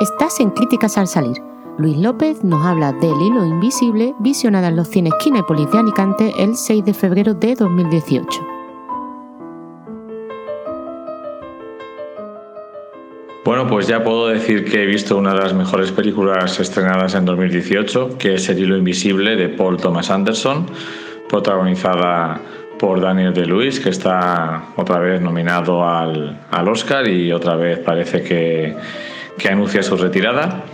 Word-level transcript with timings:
Estás 0.00 0.40
en 0.40 0.48
Críticas 0.48 0.96
al 0.96 1.08
Salir. 1.08 1.36
Luis 1.76 1.98
López 1.98 2.42
nos 2.42 2.64
habla 2.64 2.90
del 2.92 3.20
hilo 3.20 3.44
invisible 3.44 4.14
visionada 4.18 4.68
en 4.68 4.76
los 4.76 4.88
cines 4.88 5.12
Kinépolis 5.22 5.70
de 5.70 5.78
Alicante 5.78 6.32
el 6.38 6.56
6 6.56 6.86
de 6.86 6.94
febrero 6.94 7.34
de 7.34 7.54
2018. 7.54 8.26
Bueno, 13.44 13.66
pues 13.66 13.88
ya 13.88 14.02
puedo 14.02 14.28
decir 14.28 14.64
que 14.64 14.84
he 14.84 14.86
visto 14.86 15.18
una 15.18 15.34
de 15.34 15.40
las 15.40 15.52
mejores 15.52 15.92
películas 15.92 16.58
estrenadas 16.58 17.14
en 17.14 17.26
2018, 17.26 18.16
que 18.16 18.36
es 18.36 18.48
El 18.48 18.60
hilo 18.60 18.78
invisible 18.78 19.36
de 19.36 19.50
Paul 19.50 19.76
Thomas 19.76 20.10
Anderson, 20.10 20.64
protagonizada 21.28 22.40
por 22.78 23.02
Daniel 23.02 23.34
de 23.34 23.44
Luis, 23.44 23.78
que 23.78 23.90
está 23.90 24.64
otra 24.76 24.98
vez 24.98 25.20
nominado 25.20 25.86
al, 25.86 26.40
Oscar 26.66 27.06
y 27.06 27.30
otra 27.32 27.56
vez 27.56 27.80
parece 27.80 28.22
que, 28.22 28.74
que 29.38 29.48
anuncia 29.48 29.82
su 29.82 29.96
retirada. 29.96 30.64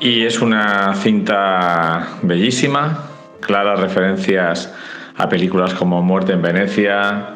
Y 0.00 0.24
es 0.24 0.40
una 0.40 0.94
cinta 0.94 2.18
bellísima, 2.22 3.06
claras 3.40 3.78
referencias 3.80 4.74
a 5.16 5.28
películas 5.28 5.74
como 5.74 6.02
Muerte 6.02 6.32
en 6.32 6.42
Venecia, 6.42 7.28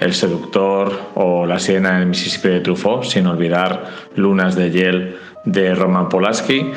El 0.00 0.14
seductor 0.14 0.92
o 1.14 1.44
La 1.44 1.58
siena 1.58 1.96
en 1.96 2.02
el 2.02 2.06
Mississippi 2.06 2.48
de 2.48 2.60
Truffaut, 2.60 3.04
sin 3.04 3.26
olvidar 3.26 3.84
Lunas 4.14 4.54
de 4.56 4.70
Hiel 4.70 5.16
de 5.44 5.74
Roman 5.74 6.08
Polanski. 6.08 6.70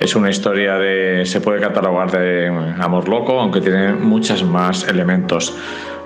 Es 0.00 0.16
una 0.16 0.28
historia 0.28 0.76
de, 0.76 1.24
se 1.24 1.40
puede 1.40 1.60
catalogar 1.60 2.10
de 2.10 2.48
amor 2.80 3.08
loco, 3.08 3.40
aunque 3.40 3.60
tiene 3.60 3.92
muchos 3.92 4.42
más 4.42 4.88
elementos. 4.88 5.54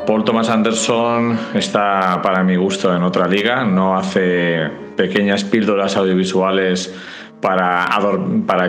Paul 0.09 0.25
Thomas 0.25 0.48
Anderson 0.48 1.39
está 1.53 2.23
para 2.23 2.43
mi 2.43 2.57
gusto 2.57 2.97
en 2.97 3.03
otra 3.03 3.29
liga, 3.29 3.67
no 3.67 3.95
hace 3.95 4.67
pequeñas 4.97 5.45
píldoras 5.45 5.98
audiovisuales 5.98 6.95
para, 7.43 7.87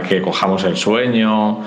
que 0.05 0.21
cojamos 0.21 0.65
el 0.65 0.75
sueño 0.75 1.61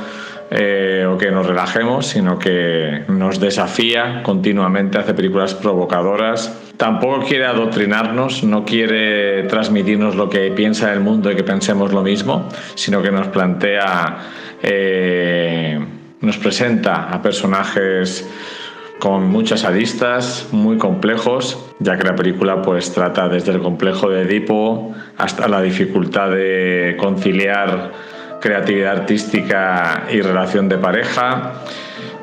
eh, 0.51 1.09
o 1.09 1.17
que 1.17 1.31
nos 1.31 1.47
relajemos, 1.47 2.07
sino 2.07 2.39
que 2.39 3.05
nos 3.09 3.41
desafía 3.41 4.23
continuamente, 4.23 4.99
hace 4.99 5.15
películas 5.15 5.55
provocadoras. 5.55 6.75
Tampoco 6.77 7.25
quiere 7.27 7.47
adoctrinarnos, 7.47 8.45
no 8.45 8.67
quiere 8.67 9.45
transmitirnos 9.45 10.17
lo 10.17 10.29
que 10.29 10.51
piensa 10.51 10.93
el 10.93 11.01
mundo 11.01 11.33
y 11.33 11.35
que 11.35 11.45
pensemos 11.45 11.95
lo 11.95 12.03
mismo, 12.03 12.47
sino 12.75 13.01
que 13.01 13.11
nos 13.11 13.29
plantea, 13.29 14.19
eh, 14.63 15.81
nos 16.21 16.37
presenta 16.37 17.09
a 17.11 17.23
personajes 17.23 18.29
con 19.03 19.27
muchas 19.27 19.65
aristas, 19.65 20.47
muy 20.53 20.79
complejos, 20.79 21.59
ya 21.81 21.99
que 21.99 22.05
la 22.05 22.15
película 22.15 22.63
pues 22.63 22.93
trata 22.93 23.29
desde 23.29 23.51
el 23.51 23.61
complejo 23.61 24.09
de 24.09 24.23
Edipo 24.23 24.95
hasta 25.19 25.49
la 25.49 25.61
dificultad 25.61 26.31
de 26.31 26.97
conciliar 27.01 27.91
creatividad 28.41 28.99
artística 28.99 30.05
y 30.09 30.21
relación 30.21 30.69
de 30.69 30.79
pareja. 30.79 31.55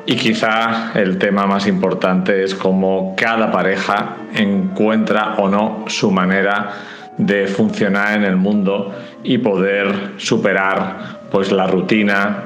Y 0.06 0.16
quizá 0.16 0.92
el 0.94 1.18
tema 1.18 1.46
más 1.46 1.66
importante 1.66 2.44
es 2.44 2.54
cómo 2.54 3.14
cada 3.14 3.52
pareja 3.52 4.16
encuentra 4.34 5.34
o 5.36 5.50
no 5.50 5.84
su 5.86 6.10
manera 6.10 6.70
de 7.18 7.46
funcionar 7.46 8.16
en 8.16 8.24
el 8.24 8.36
mundo 8.36 8.94
y 9.22 9.36
poder 9.36 10.12
superar 10.16 11.20
pues 11.30 11.52
la 11.52 11.66
rutina, 11.66 12.44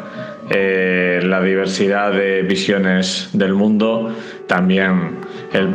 eh, 0.50 1.20
la 1.22 1.40
diversidad 1.40 2.12
de 2.12 2.42
visiones 2.42 3.30
del 3.32 3.54
mundo, 3.54 4.14
también 4.46 5.18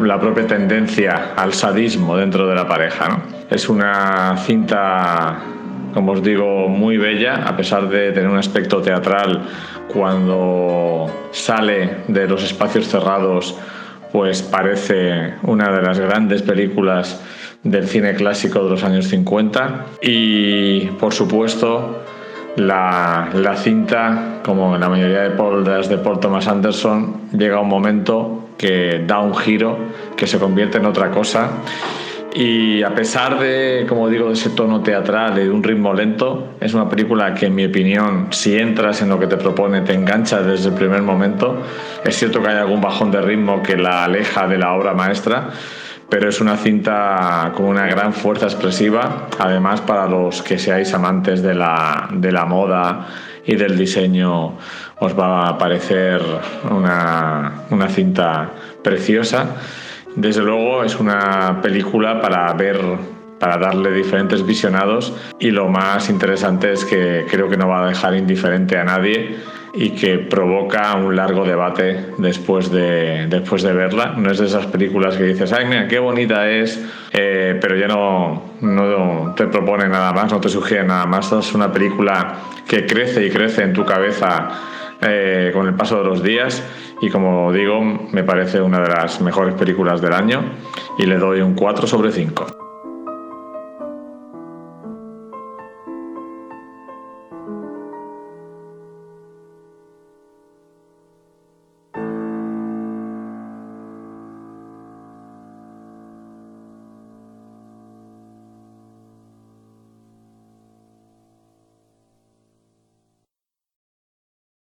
la 0.01 0.19
propia 0.19 0.45
tendencia 0.45 1.33
al 1.35 1.53
sadismo 1.53 2.17
dentro 2.17 2.47
de 2.47 2.55
la 2.55 2.67
pareja. 2.67 3.23
Es 3.49 3.69
una 3.69 4.35
cinta, 4.37 5.39
como 5.93 6.11
os 6.11 6.21
digo, 6.21 6.67
muy 6.67 6.97
bella, 6.97 7.47
a 7.47 7.55
pesar 7.55 7.89
de 7.89 8.11
tener 8.11 8.29
un 8.29 8.37
aspecto 8.37 8.81
teatral 8.81 9.41
cuando 9.91 11.07
sale 11.31 11.97
de 12.07 12.27
los 12.27 12.43
espacios 12.43 12.87
cerrados, 12.87 13.57
pues 14.11 14.41
parece 14.41 15.33
una 15.43 15.71
de 15.71 15.81
las 15.81 15.99
grandes 15.99 16.41
películas 16.41 17.21
del 17.63 17.87
cine 17.87 18.13
clásico 18.15 18.63
de 18.63 18.69
los 18.69 18.83
años 18.83 19.07
50 19.07 19.85
y 20.01 20.85
por 20.99 21.13
supuesto 21.13 22.03
la, 22.55 23.55
cinta, 23.55 24.39
como 24.43 24.75
en 24.75 24.81
la 24.81 24.89
mayoría 24.89 25.21
de 25.21 25.31
poldas 25.31 25.89
de 25.89 25.97
Paul 25.97 26.19
Thomas 26.19 26.47
Anderson, 26.47 27.29
llega 27.37 27.59
un 27.59 27.69
momento 27.69 28.49
que 28.57 29.03
da 29.05 29.19
un 29.19 29.35
giro, 29.35 29.77
que 30.15 30.27
se 30.27 30.39
convierte 30.39 30.77
en 30.77 30.85
otra 30.85 31.11
cosa. 31.11 31.49
Y 32.33 32.83
a 32.83 32.93
pesar 32.93 33.39
de, 33.39 33.85
como 33.89 34.07
digo, 34.07 34.27
de 34.27 34.33
ese 34.33 34.51
tono 34.51 34.81
teatral 34.81 35.39
y 35.39 35.45
de 35.45 35.49
un 35.49 35.63
ritmo 35.63 35.93
lento, 35.93 36.53
es 36.59 36.73
una 36.75 36.87
película 36.87 37.33
que, 37.33 37.47
en 37.47 37.55
mi 37.55 37.65
opinión, 37.65 38.27
si 38.29 38.55
entras 38.57 39.01
en 39.01 39.09
lo 39.09 39.19
que 39.19 39.25
te 39.25 39.37
propone, 39.37 39.81
te 39.81 39.93
engancha 39.93 40.41
desde 40.41 40.69
el 40.69 40.75
primer 40.75 41.01
momento. 41.01 41.63
Es 42.03 42.17
cierto 42.17 42.41
que 42.41 42.49
hay 42.49 42.57
algún 42.57 42.81
bajón 42.81 43.09
de 43.09 43.21
ritmo 43.21 43.63
que 43.63 43.77
la 43.77 44.03
aleja 44.03 44.47
de 44.47 44.59
la 44.59 44.73
obra 44.73 44.93
maestra, 44.93 45.49
pero 46.09 46.27
es 46.29 46.41
una 46.41 46.57
cinta 46.57 47.51
con 47.55 47.65
una 47.65 47.85
gran 47.85 48.13
fuerza 48.13 48.45
expresiva, 48.45 49.27
además 49.37 49.81
para 49.81 50.07
los 50.07 50.41
que 50.41 50.57
seáis 50.57 50.93
amantes 50.93 51.43
de 51.43 51.53
la, 51.53 52.09
de 52.11 52.31
la 52.31 52.45
moda 52.45 53.07
y 53.45 53.55
del 53.55 53.77
diseño 53.77 54.57
os 54.99 55.17
va 55.17 55.49
a 55.49 55.57
parecer 55.57 56.21
una, 56.69 57.63
una 57.69 57.87
cinta 57.89 58.49
preciosa. 58.83 59.55
Desde 60.15 60.41
luego 60.41 60.83
es 60.83 60.99
una 60.99 61.61
película 61.61 62.19
para 62.19 62.51
ver 62.53 62.79
para 63.39 63.57
darle 63.57 63.91
diferentes 63.91 64.45
visionados 64.45 65.13
y 65.39 65.51
lo 65.51 65.69
más 65.69 66.09
interesante 66.09 66.73
es 66.73 66.85
que 66.85 67.25
creo 67.29 67.49
que 67.49 67.57
no 67.57 67.67
va 67.67 67.85
a 67.85 67.87
dejar 67.87 68.15
indiferente 68.15 68.77
a 68.77 68.83
nadie 68.83 69.37
y 69.73 69.91
que 69.91 70.17
provoca 70.17 70.95
un 70.95 71.15
largo 71.15 71.45
debate 71.45 72.07
después 72.17 72.71
de, 72.71 73.27
después 73.27 73.63
de 73.63 73.73
verla. 73.73 74.13
No 74.17 74.31
es 74.31 74.39
de 74.39 74.47
esas 74.47 74.65
películas 74.65 75.15
que 75.15 75.23
dices, 75.23 75.53
ay, 75.53 75.65
mira, 75.65 75.87
qué 75.87 75.99
bonita 75.99 76.49
es, 76.49 76.83
eh, 77.13 77.57
pero 77.61 77.75
ya 77.75 77.87
no, 77.87 78.55
no 78.61 79.33
te 79.35 79.47
propone 79.47 79.87
nada 79.87 80.11
más, 80.11 80.31
no 80.31 80.39
te 80.39 80.49
sugiere 80.49 80.83
nada 80.83 81.05
más. 81.05 81.31
Es 81.31 81.53
una 81.53 81.71
película 81.71 82.39
que 82.67 82.85
crece 82.85 83.25
y 83.25 83.29
crece 83.29 83.63
en 83.63 83.73
tu 83.73 83.85
cabeza 83.85 84.49
eh, 85.01 85.51
con 85.53 85.67
el 85.67 85.75
paso 85.75 85.99
de 85.99 86.03
los 86.03 86.23
días 86.23 86.63
y 87.01 87.09
como 87.09 87.53
digo, 87.53 87.81
me 87.81 88.23
parece 88.23 88.61
una 88.61 88.81
de 88.81 88.89
las 88.89 89.21
mejores 89.21 89.53
películas 89.55 90.01
del 90.01 90.13
año 90.13 90.43
y 90.97 91.05
le 91.05 91.17
doy 91.17 91.41
un 91.41 91.55
4 91.55 91.87
sobre 91.87 92.11
5. 92.11 92.58